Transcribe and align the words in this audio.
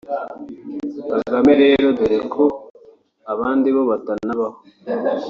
Kagame 1.19 1.51
rero 1.61 1.87
doreko 1.97 2.43
abandi 3.31 3.67
bo 3.75 3.81
batanabaho 3.91 4.57